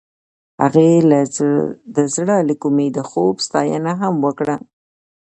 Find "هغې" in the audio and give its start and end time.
0.61-0.89